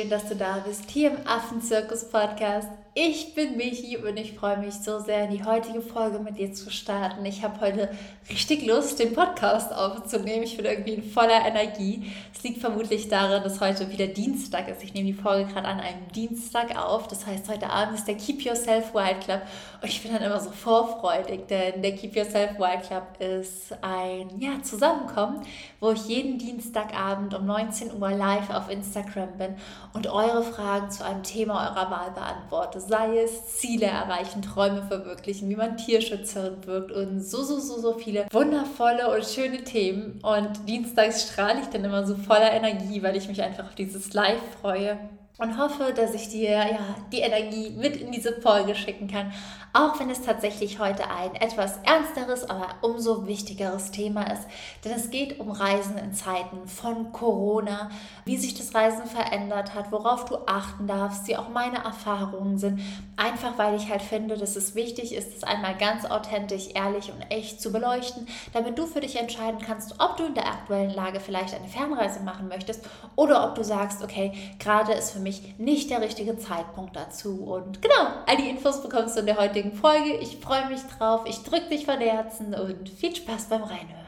[0.00, 2.68] schön, dass du da bist, hier im Affenzirkus-Podcast.
[2.92, 6.70] Ich bin Michi und ich freue mich so sehr, die heutige Folge mit dir zu
[6.72, 7.24] starten.
[7.24, 7.88] Ich habe heute
[8.28, 10.42] richtig Lust, den Podcast aufzunehmen.
[10.42, 12.10] Ich bin irgendwie in voller Energie.
[12.34, 14.82] Es liegt vermutlich daran, dass heute wieder Dienstag ist.
[14.82, 17.06] Ich nehme die Folge gerade an einem Dienstag auf.
[17.06, 19.42] Das heißt, heute Abend ist der Keep Yourself Wild Club
[19.82, 24.30] und ich bin dann immer so vorfreudig, denn der Keep Yourself Wild Club ist ein
[24.40, 25.42] ja, Zusammenkommen,
[25.78, 29.54] wo ich jeden Dienstagabend um 19 Uhr live auf Instagram bin
[29.92, 35.48] und eure Fragen zu einem Thema eurer Wahl beantworte sei es Ziele erreichen, Träume verwirklichen,
[35.48, 40.20] wie man Tierschützerin wirkt und so, so, so, so viele wundervolle und schöne Themen.
[40.22, 44.12] Und dienstags strahle ich dann immer so voller Energie, weil ich mich einfach auf dieses
[44.12, 44.98] Live freue
[45.38, 46.78] und hoffe, dass ich dir ja
[47.12, 49.32] die Energie mit in diese Folge schicken kann,
[49.72, 54.42] auch wenn es tatsächlich heute ein etwas ernsteres, aber umso wichtigeres Thema ist.
[54.84, 57.90] Denn es geht um Reisen in Zeiten von Corona,
[58.24, 62.80] wie sich das Reisen verändert hat, worauf du achten darfst, wie auch meine Erfahrungen sind.
[63.16, 67.22] Einfach weil ich halt finde, dass es wichtig ist, es einmal ganz authentisch, ehrlich und
[67.30, 71.20] echt zu beleuchten, damit du für dich entscheiden kannst, ob du in der aktuellen Lage
[71.20, 75.58] vielleicht eine Fernreise machen möchtest oder ob du sagst, okay, gerade ist für mich mich
[75.58, 77.44] nicht der richtige Zeitpunkt dazu.
[77.44, 80.16] Und genau, all die Infos bekommst du in der heutigen Folge.
[80.20, 81.22] Ich freue mich drauf.
[81.26, 83.99] Ich drücke dich von Herzen und viel Spaß beim Reinhören.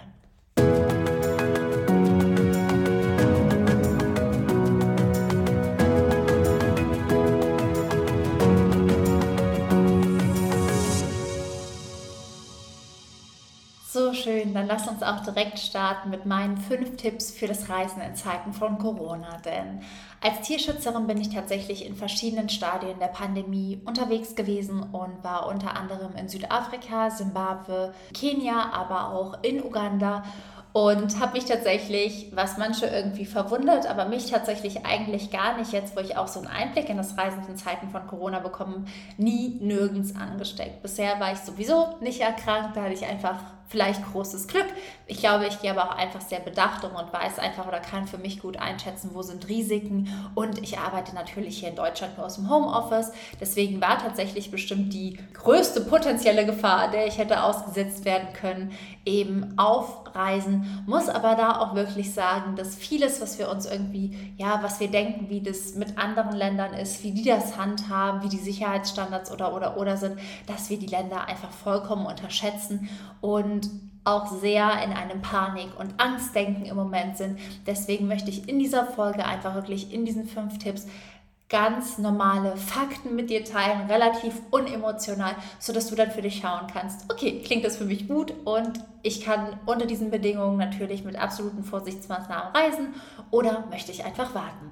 [13.93, 18.01] So schön, dann lass uns auch direkt starten mit meinen fünf Tipps für das Reisen
[18.01, 19.37] in Zeiten von Corona.
[19.45, 19.83] Denn
[20.23, 25.77] als Tierschützerin bin ich tatsächlich in verschiedenen Stadien der Pandemie unterwegs gewesen und war unter
[25.77, 30.23] anderem in Südafrika, Simbabwe, Kenia, aber auch in Uganda
[30.73, 35.95] und habe mich tatsächlich, was manche irgendwie verwundert, aber mich tatsächlich eigentlich gar nicht, jetzt
[35.97, 38.87] wo ich auch so einen Einblick in das Reisen in Zeiten von Corona bekommen,
[39.19, 40.83] nie nirgends angesteckt.
[40.83, 43.37] Bisher war ich sowieso nicht erkrankt, da hatte ich einfach
[43.73, 44.67] vielleicht großes Glück.
[45.07, 48.07] Ich glaube, ich gehe aber auch einfach sehr bedacht um und weiß einfach oder kann
[48.07, 50.09] für mich gut einschätzen, wo sind Risiken.
[50.35, 53.13] Und ich arbeite natürlich hier in Deutschland nur aus dem Homeoffice.
[53.41, 58.73] Deswegen war tatsächlich bestimmt die größte potenzielle Gefahr, der ich hätte ausgesetzt werden können,
[59.07, 60.62] eben auf Reisen.
[60.87, 64.91] Muss aber da auch wirklich sagen, dass vieles, was wir uns irgendwie, ja, was wir
[64.91, 69.55] denken, wie das mit anderen Ländern ist, wie die das handhaben, wie die Sicherheitsstandards oder
[69.55, 72.89] oder oder sind, dass wir die Länder einfach vollkommen unterschätzen
[73.21, 73.71] und
[74.05, 77.39] auch sehr in einem Panik- und Angstdenken im Moment sind.
[77.67, 80.87] Deswegen möchte ich in dieser Folge einfach wirklich in diesen fünf Tipps
[81.53, 87.13] ganz normale Fakten mit dir teilen, relativ unemotional, sodass du dann für dich schauen kannst,
[87.13, 91.63] okay, klingt das für mich gut und ich kann unter diesen Bedingungen natürlich mit absoluten
[91.63, 92.95] Vorsichtsmaßnahmen reisen
[93.31, 94.71] oder möchte ich einfach warten.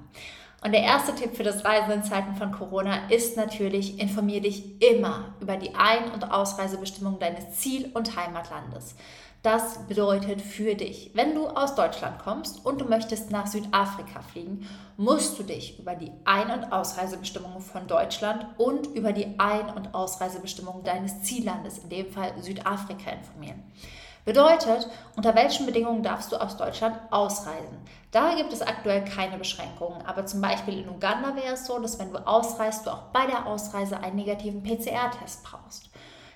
[0.63, 4.79] Und der erste Tipp für das Reisen in Zeiten von Corona ist natürlich, informiere dich
[4.79, 8.95] immer über die Ein- und Ausreisebestimmungen deines Ziel- und Heimatlandes.
[9.41, 14.67] Das bedeutet für dich, wenn du aus Deutschland kommst und du möchtest nach Südafrika fliegen,
[14.97, 19.95] musst du dich über die Ein- und Ausreisebestimmungen von Deutschland und über die Ein- und
[19.95, 23.63] Ausreisebestimmungen deines Ziellandes, in dem Fall Südafrika, informieren.
[24.23, 27.79] Bedeutet, unter welchen Bedingungen darfst du aus Deutschland ausreisen?
[28.11, 31.97] Da gibt es aktuell keine Beschränkungen, aber zum Beispiel in Uganda wäre es so, dass
[31.97, 35.89] wenn du ausreist, du auch bei der Ausreise einen negativen PCR-Test brauchst.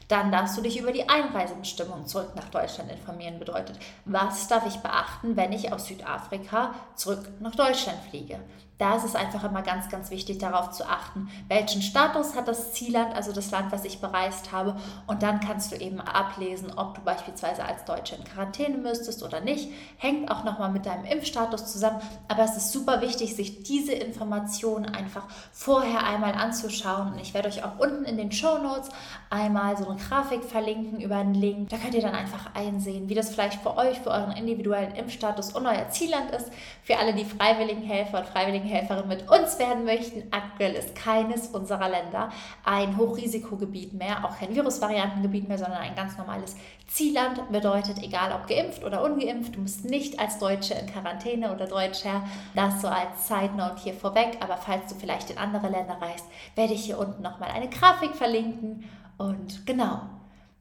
[0.07, 3.39] Dann darfst du dich über die Einreisebestimmungen zurück nach Deutschland informieren.
[3.39, 8.39] Bedeutet, was darf ich beachten, wenn ich aus Südafrika zurück nach Deutschland fliege?
[8.77, 12.73] Da ist es einfach immer ganz, ganz wichtig, darauf zu achten, welchen Status hat das
[12.73, 14.75] Zielland, also das Land, was ich bereist habe.
[15.07, 19.39] Und dann kannst du eben ablesen, ob du beispielsweise als Deutsche in Quarantäne müsstest oder
[19.39, 19.69] nicht.
[19.97, 22.01] Hängt auch nochmal mit deinem Impfstatus zusammen.
[22.27, 27.13] Aber es ist super wichtig, sich diese Informationen einfach vorher einmal anzuschauen.
[27.13, 28.89] Und ich werde euch auch unten in den Show Notes
[29.29, 31.69] einmal so eine Grafik verlinken über einen Link.
[31.69, 35.53] Da könnt ihr dann einfach einsehen, wie das vielleicht für euch, für euren individuellen Impfstatus
[35.53, 36.51] und euer Zielland ist.
[36.83, 40.23] Für alle, die freiwilligen Helfer und freiwilligen Helferin mit uns werden möchten.
[40.31, 42.29] Aktuell ist keines unserer Länder
[42.63, 46.55] ein Hochrisikogebiet mehr, auch kein Virusvariantengebiet mehr, sondern ein ganz normales
[46.87, 47.51] Zielland.
[47.51, 52.23] Bedeutet, egal ob geimpft oder ungeimpft, du musst nicht als Deutsche in Quarantäne oder Deutscher.
[52.53, 54.37] Das so als Side Note hier vorweg.
[54.39, 56.25] Aber falls du vielleicht in andere Länder reist,
[56.55, 58.83] werde ich hier unten nochmal eine Grafik verlinken.
[59.17, 60.01] Und genau,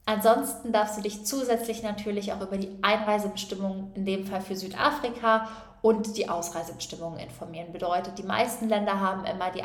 [0.07, 5.47] Ansonsten darfst du dich zusätzlich natürlich auch über die Einreisebestimmungen, in dem Fall für Südafrika
[5.85, 7.71] und die Ausreisebestimmungen informieren.
[7.71, 9.61] Bedeutet, die meisten Länder haben immer die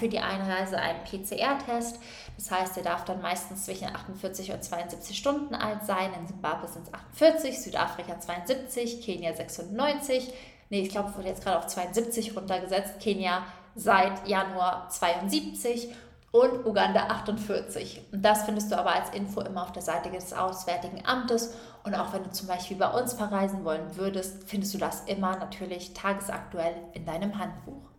[0.00, 2.00] für die Einreise einen PCR-Test.
[2.36, 6.10] Das heißt, der darf dann meistens zwischen 48 und 72 Stunden alt sein.
[6.18, 10.34] In Zimbabwe sind es 48, Südafrika 72, Kenia 96.
[10.70, 12.98] Nee, ich glaube, wurde jetzt gerade auf 72 runtergesetzt.
[12.98, 13.44] Kenia
[13.76, 15.88] seit Januar 72
[16.32, 18.02] und Uganda 48.
[18.12, 21.54] Und das findest du aber als Info immer auf der Seite des Auswärtigen Amtes.
[21.84, 25.36] Und auch wenn du zum Beispiel bei uns verreisen wollen würdest, findest du das immer
[25.38, 27.89] natürlich tagesaktuell in deinem Handbuch.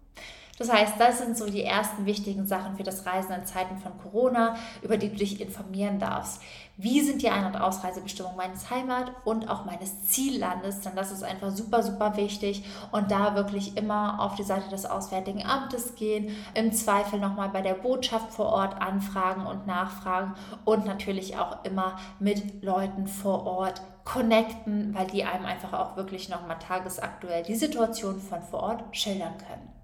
[0.61, 3.97] Das heißt, das sind so die ersten wichtigen Sachen für das Reisen in Zeiten von
[3.97, 6.39] Corona, über die du dich informieren darfst.
[6.77, 10.81] Wie sind die Ein- und Ausreisebestimmungen meines Heimat- und auch meines Ziellandes?
[10.81, 12.63] Denn das ist einfach super, super wichtig.
[12.91, 17.63] Und da wirklich immer auf die Seite des Auswärtigen Amtes gehen, im Zweifel nochmal bei
[17.63, 23.81] der Botschaft vor Ort anfragen und nachfragen und natürlich auch immer mit Leuten vor Ort
[24.03, 29.33] connecten, weil die einem einfach auch wirklich nochmal tagesaktuell die Situation von vor Ort schildern
[29.39, 29.80] können.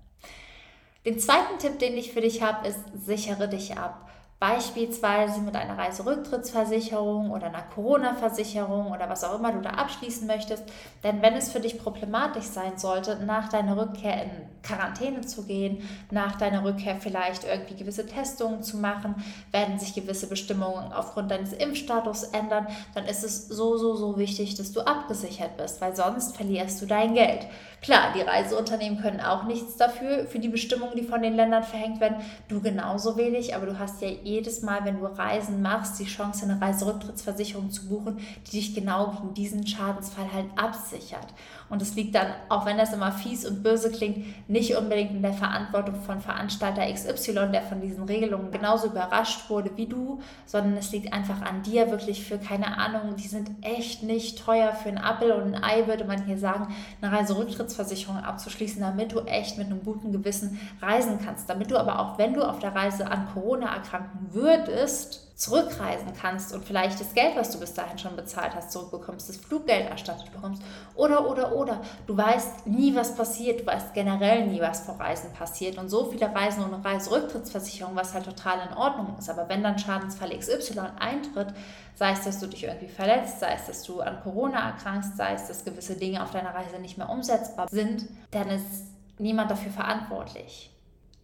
[1.08, 4.10] Den zweiten Tipp, den ich für dich habe, ist, sichere dich ab.
[4.40, 10.64] Beispielsweise mit einer Reiserücktrittsversicherung oder einer Corona-Versicherung oder was auch immer du da abschließen möchtest.
[11.04, 14.30] Denn wenn es für dich problematisch sein sollte, nach deiner Rückkehr in
[14.62, 15.82] Quarantäne zu gehen,
[16.12, 19.16] nach deiner Rückkehr vielleicht irgendwie gewisse Testungen zu machen,
[19.52, 24.54] werden sich gewisse Bestimmungen aufgrund deines Impfstatus ändern, dann ist es so, so, so wichtig,
[24.54, 27.48] dass du abgesichert bist, weil sonst verlierst du dein Geld.
[27.82, 32.00] Klar, die Reiseunternehmen können auch nichts dafür, für die Bestimmungen, die von den Ländern verhängt
[32.00, 32.18] werden.
[32.50, 36.46] Du genauso wenig, aber du hast ja jedes Mal, wenn du Reisen machst, die Chance,
[36.46, 41.28] eine Reiserücktrittsversicherung zu buchen, die dich genau gegen diesen Schadensfall halt absichert.
[41.70, 45.22] Und es liegt dann, auch wenn das immer fies und böse klingt, nicht unbedingt in
[45.22, 50.78] der Verantwortung von Veranstalter XY, der von diesen Regelungen genauso überrascht wurde wie du, sondern
[50.78, 54.74] es liegt einfach an dir, wirklich für keine Ahnung, die sind echt nicht teuer.
[54.74, 59.20] Für einen Apfel und ein Ei würde man hier sagen, eine Reiserücktrittsversicherung abzuschließen, damit du
[59.22, 61.50] echt mit einem guten Gewissen reisen kannst.
[61.50, 66.52] Damit du aber auch, wenn du auf der Reise an Corona erkranken würdest, zurückreisen kannst
[66.52, 70.32] und vielleicht das Geld, was du bis dahin schon bezahlt hast, zurückbekommst, das Fluggeld erstattet
[70.32, 70.64] bekommst
[70.96, 71.82] oder, oder, oder.
[72.08, 76.06] Du weißt nie, was passiert, du weißt generell nie, was vor Reisen passiert und so
[76.06, 79.30] viele Reisen ohne Reiserücktrittsversicherung, was halt total in Ordnung ist.
[79.30, 81.54] Aber wenn dann Schadensfall XY eintritt,
[81.94, 85.34] sei es, dass du dich irgendwie verletzt, sei es, dass du an Corona erkrankst, sei
[85.36, 88.88] es, dass gewisse Dinge auf deiner Reise nicht mehr umsetzbar sind, dann ist
[89.20, 90.72] niemand dafür verantwortlich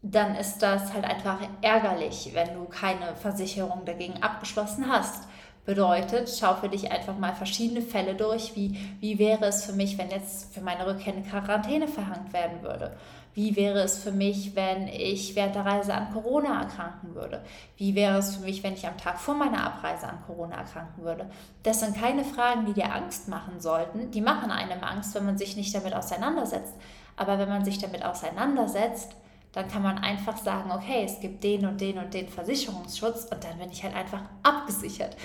[0.04, 5.24] dann ist das halt einfach ärgerlich, wenn du keine Versicherung dagegen abgeschlossen hast.
[5.66, 9.98] Bedeutet, schau für dich einfach mal verschiedene Fälle durch, wie, wie wäre es für mich,
[9.98, 12.98] wenn jetzt für meine Rückkehr eine Quarantäne verhangt werden würde?
[13.34, 17.42] Wie wäre es für mich, wenn ich während der Reise an Corona erkranken würde?
[17.78, 21.02] Wie wäre es für mich, wenn ich am Tag vor meiner Abreise an Corona erkranken
[21.02, 21.30] würde?
[21.64, 24.12] Das sind keine Fragen, die dir Angst machen sollten.
[24.12, 26.74] Die machen einem Angst, wenn man sich nicht damit auseinandersetzt.
[27.16, 29.16] Aber wenn man sich damit auseinandersetzt,
[29.54, 33.44] dann kann man einfach sagen, okay, es gibt den und den und den Versicherungsschutz und
[33.44, 35.16] dann bin ich halt einfach abgesichert.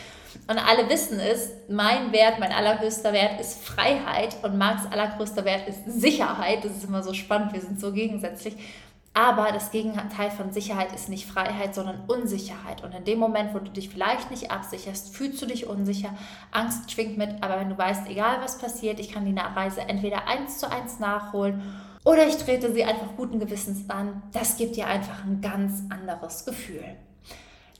[0.46, 5.66] Und alle wissen es, mein Wert, mein allerhöchster Wert ist Freiheit und Marks allergrößter Wert
[5.66, 6.62] ist Sicherheit.
[6.62, 8.54] Das ist immer so spannend, wir sind so gegensätzlich.
[9.14, 12.84] Aber das Gegenteil von Sicherheit ist nicht Freiheit, sondern Unsicherheit.
[12.84, 16.10] Und in dem Moment, wo du dich vielleicht nicht absicherst, fühlst du dich unsicher.
[16.52, 20.28] Angst schwingt mit, aber wenn du weißt, egal was passiert, ich kann die Reise entweder
[20.28, 21.62] eins zu eins nachholen
[22.08, 24.22] oder ich trete sie einfach guten Gewissens an.
[24.32, 26.96] Das gibt dir einfach ein ganz anderes Gefühl.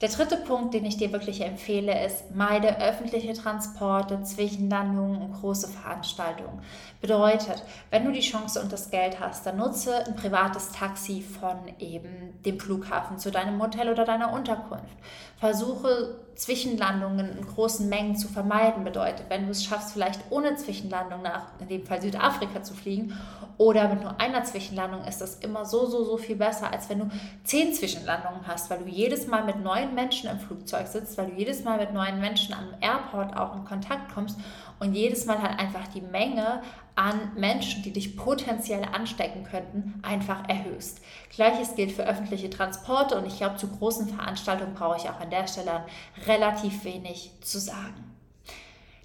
[0.03, 5.69] Der dritte Punkt, den ich dir wirklich empfehle, ist, meide öffentliche Transporte, Zwischenlandungen und große
[5.69, 6.61] Veranstaltungen.
[7.01, 11.57] Bedeutet, wenn du die Chance und das Geld hast, dann nutze ein privates Taxi von
[11.79, 14.95] eben dem Flughafen zu deinem Hotel oder deiner Unterkunft.
[15.39, 18.85] Versuche Zwischenlandungen in großen Mengen zu vermeiden.
[18.85, 23.19] Bedeutet, wenn du es schaffst, vielleicht ohne Zwischenlandung nach, in dem Fall Südafrika zu fliegen
[23.57, 27.01] oder mit nur einer Zwischenlandung, ist das immer so, so, so viel besser, als wenn
[27.01, 27.11] du
[27.43, 31.33] zehn Zwischenlandungen hast, weil du jedes Mal mit neuen Menschen im Flugzeug sitzt, weil du
[31.37, 34.39] jedes Mal mit neuen Menschen am Airport auch in Kontakt kommst
[34.79, 36.63] und jedes Mal halt einfach die Menge
[36.99, 41.01] an Menschen, die dich potenziell anstecken könnten, einfach erhöhst.
[41.31, 45.31] Gleiches gilt für öffentliche Transporte und ich glaube, zu großen Veranstaltungen brauche ich auch an
[45.31, 45.85] der Stelle
[46.27, 48.08] relativ wenig zu sagen.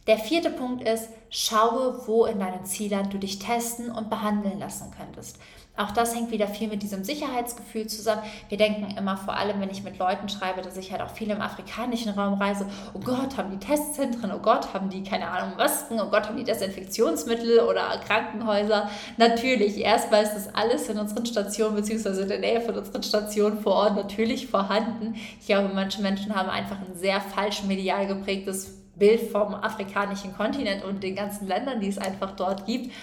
[0.06, 4.92] Der vierte Punkt ist, schaue, wo in deinem Zielland du dich testen und behandeln lassen
[4.98, 5.40] könntest.
[5.76, 8.22] Auch das hängt wieder viel mit diesem Sicherheitsgefühl zusammen.
[8.50, 11.32] Wir denken immer, vor allem wenn ich mit Leuten schreibe, dass ich halt auch viel
[11.32, 15.56] im afrikanischen Raum reise, oh Gott, haben die Testzentren, oh Gott, haben die, keine Ahnung,
[15.58, 18.90] Masken, oh Gott, haben die Desinfektionsmittel oder Krankenhäuser.
[19.18, 22.22] Natürlich, erstmal ist das alles in unseren Stationen bzw.
[22.22, 25.16] in der Nähe von unseren Stationen vor Ort natürlich vorhanden.
[25.40, 30.84] Ich glaube, manche Menschen haben einfach ein sehr falsch medial geprägtes Bild vom afrikanischen Kontinent
[30.84, 32.94] und den ganzen Ländern, die es einfach dort gibt.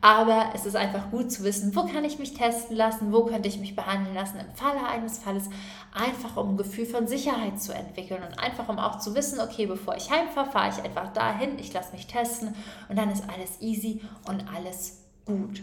[0.00, 3.48] Aber es ist einfach gut zu wissen, wo kann ich mich testen lassen, wo könnte
[3.48, 5.48] ich mich behandeln lassen im Falle eines Falles,
[5.92, 9.66] einfach um ein Gefühl von Sicherheit zu entwickeln und einfach um auch zu wissen, okay,
[9.66, 12.54] bevor ich heimfahre, fahre ich einfach dahin, ich lasse mich testen
[12.88, 15.62] und dann ist alles easy und alles gut.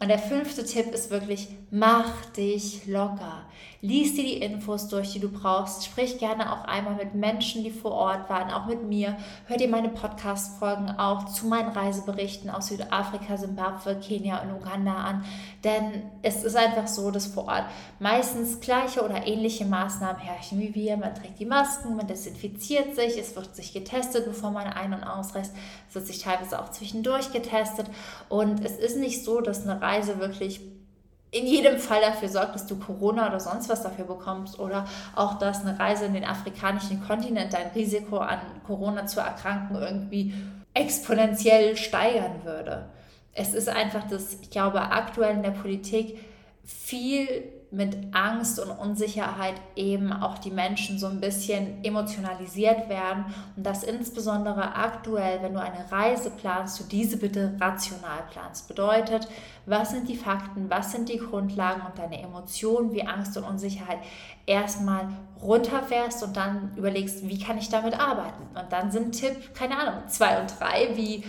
[0.00, 3.46] Und der fünfte Tipp ist wirklich, mach dich locker.
[3.80, 5.84] Lies dir die Infos durch, die du brauchst.
[5.84, 9.16] Sprich gerne auch einmal mit Menschen, die vor Ort waren, auch mit mir.
[9.46, 15.24] Hör dir meine Podcast-Folgen auch zu meinen Reiseberichten aus Südafrika, Simbabwe, Kenia und Uganda an.
[15.62, 17.66] Denn es ist einfach so, dass vor Ort
[18.00, 20.96] meistens gleiche oder ähnliche Maßnahmen herrschen wie wir.
[20.96, 25.04] Man trägt die Masken, man desinfiziert sich, es wird sich getestet, bevor man ein- und
[25.04, 25.54] ausreist.
[25.88, 27.86] Es wird sich teilweise auch zwischendurch getestet.
[28.28, 30.60] Und es ist nicht so, dass eine Reise wirklich
[31.30, 35.38] in jedem Fall dafür sorgt, dass du Corona oder sonst was dafür bekommst oder auch,
[35.38, 40.32] dass eine Reise in den afrikanischen Kontinent dein Risiko an Corona zu erkranken irgendwie
[40.72, 42.86] exponentiell steigern würde.
[43.34, 46.18] Es ist einfach, dass ich glaube, aktuell in der Politik
[46.64, 53.66] viel mit Angst und Unsicherheit eben auch die Menschen so ein bisschen emotionalisiert werden und
[53.66, 58.68] dass insbesondere aktuell, wenn du eine Reise planst, du diese bitte rational planst.
[58.68, 59.28] Bedeutet,
[59.66, 63.98] was sind die Fakten, was sind die Grundlagen und deine Emotionen wie Angst und Unsicherheit
[64.46, 65.08] erstmal
[65.42, 68.44] runterfährst und dann überlegst, wie kann ich damit arbeiten?
[68.58, 71.22] Und dann sind Tipp, keine Ahnung, zwei und drei, wie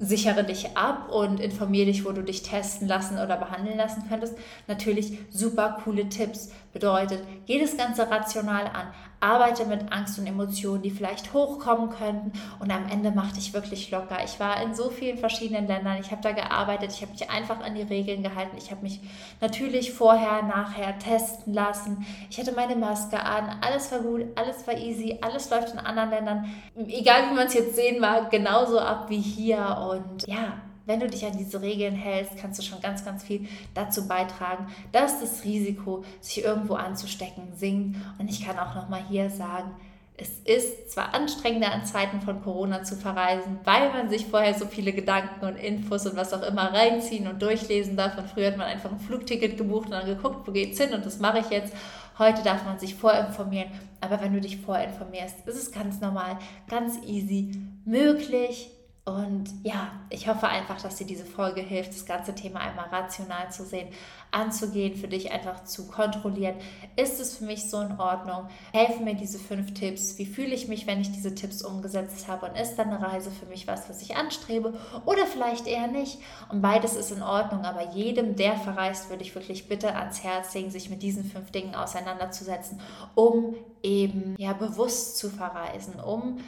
[0.00, 4.34] sichere dich ab und informiere dich, wo du dich testen lassen oder behandeln lassen könntest.
[4.66, 6.50] Natürlich super coole Tipps.
[6.72, 12.32] Bedeutet, geh das Ganze rational an, arbeite mit Angst und Emotionen, die vielleicht hochkommen könnten.
[12.58, 14.18] Und am Ende mach dich wirklich locker.
[14.24, 17.60] Ich war in so vielen verschiedenen Ländern, ich habe da gearbeitet, ich habe mich einfach
[17.60, 19.00] an die Regeln gehalten, ich habe mich
[19.40, 24.74] natürlich vorher, nachher testen lassen, ich hatte meine Maske an, alles war gut, alles war
[24.74, 26.54] easy, alles läuft in anderen Ländern,
[26.88, 29.76] egal wie man es jetzt sehen mag, genauso ab wie hier.
[29.90, 30.54] Und ja,
[30.90, 34.66] wenn du dich an diese Regeln hältst, kannst du schon ganz, ganz viel dazu beitragen,
[34.90, 37.96] dass das Risiko, sich irgendwo anzustecken, sinkt.
[38.18, 39.70] Und ich kann auch nochmal hier sagen,
[40.16, 44.66] es ist zwar anstrengender an Zeiten von Corona zu verreisen, weil man sich vorher so
[44.66, 48.18] viele Gedanken und Infos und was auch immer reinziehen und durchlesen darf.
[48.18, 51.06] Und früher hat man einfach ein Flugticket gebucht und dann geguckt, wo geht's hin und
[51.06, 51.72] das mache ich jetzt.
[52.18, 53.70] Heute darf man sich vorinformieren,
[54.00, 56.36] aber wenn du dich vorinformierst, ist es ganz normal,
[56.68, 57.52] ganz easy
[57.84, 58.72] möglich,
[59.06, 63.50] und ja, ich hoffe einfach, dass dir diese Folge hilft, das ganze Thema einmal rational
[63.50, 63.88] zu sehen,
[64.30, 66.56] anzugehen, für dich einfach zu kontrollieren.
[66.96, 68.48] Ist es für mich so in Ordnung?
[68.72, 70.18] Helfen mir diese fünf Tipps?
[70.18, 72.46] Wie fühle ich mich, wenn ich diese Tipps umgesetzt habe?
[72.46, 74.74] Und ist dann eine Reise für mich was, was ich anstrebe?
[75.06, 76.18] Oder vielleicht eher nicht?
[76.50, 80.52] Und beides ist in Ordnung, aber jedem, der verreist, würde ich wirklich bitte ans Herz
[80.52, 82.80] legen, sich mit diesen fünf Dingen auseinanderzusetzen,
[83.14, 86.38] um eben ja bewusst zu verreisen, um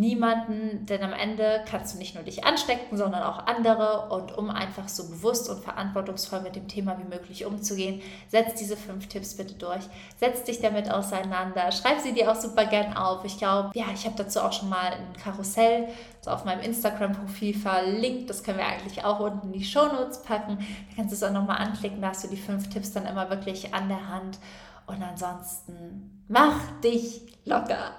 [0.00, 4.08] niemanden, denn am Ende kannst du nicht nur dich anstecken, sondern auch andere.
[4.08, 8.76] Und um einfach so bewusst und verantwortungsvoll mit dem Thema wie möglich umzugehen, setz diese
[8.76, 9.82] fünf Tipps bitte durch.
[10.16, 11.70] Setz dich damit auseinander.
[11.70, 13.24] Schreib sie dir auch super gern auf.
[13.24, 15.88] Ich glaube, ja, ich habe dazu auch schon mal ein Karussell
[16.22, 18.30] so auf meinem Instagram-Profil verlinkt.
[18.30, 20.58] Das können wir eigentlich auch unten in die Shownotes packen.
[20.58, 22.00] Da kannst du es auch nochmal anklicken.
[22.00, 24.38] Da hast du die fünf Tipps dann immer wirklich an der Hand.
[24.86, 27.92] Und ansonsten mach dich locker.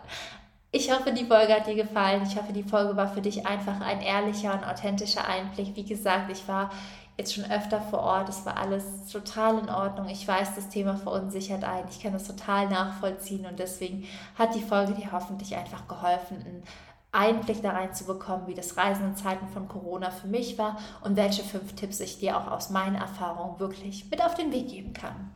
[0.74, 2.24] Ich hoffe, die Folge hat dir gefallen.
[2.26, 5.76] Ich hoffe, die Folge war für dich einfach ein ehrlicher und authentischer Einblick.
[5.76, 6.72] Wie gesagt, ich war
[7.18, 8.30] jetzt schon öfter vor Ort.
[8.30, 10.08] Es war alles total in Ordnung.
[10.08, 11.84] Ich weiß, das Thema verunsichert ein.
[11.90, 14.06] Ich kann das total nachvollziehen und deswegen
[14.38, 16.64] hat die Folge dir hoffentlich einfach geholfen, einen
[17.12, 20.78] Einblick da rein zu bekommen, wie das Reisen in Zeiten von Corona für mich war
[21.04, 24.70] und welche fünf Tipps ich dir auch aus meinen Erfahrungen wirklich mit auf den Weg
[24.70, 25.32] geben kann.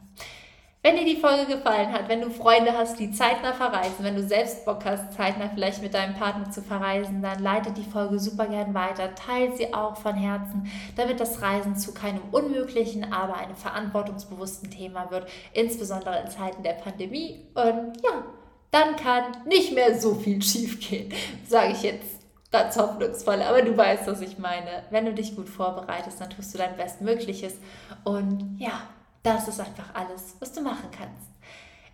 [0.86, 4.22] Wenn dir die Folge gefallen hat, wenn du Freunde hast, die zeitnah verreisen, wenn du
[4.22, 8.46] selbst Bock hast, zeitnah vielleicht mit deinem Partner zu verreisen, dann leite die Folge super
[8.46, 13.56] gern weiter, teile sie auch von Herzen, damit das Reisen zu keinem unmöglichen, aber einem
[13.56, 17.48] verantwortungsbewussten Thema wird, insbesondere in Zeiten der Pandemie.
[17.56, 18.24] Und ja,
[18.70, 21.12] dann kann nicht mehr so viel schiefgehen,
[21.48, 24.84] sage ich jetzt ganz hoffnungsvoll, aber du weißt, was ich meine.
[24.92, 27.56] Wenn du dich gut vorbereitest, dann tust du dein Bestmögliches.
[28.04, 28.84] Und ja,
[29.26, 31.30] das ist einfach alles, was du machen kannst.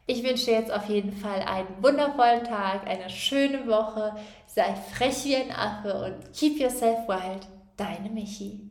[0.06, 4.16] Ich wünsche dir jetzt auf jeden Fall einen wundervollen Tag, eine schöne Woche.
[4.48, 7.48] Sei frech wie ein Affe und keep yourself wild.
[7.78, 8.71] Deine Michi.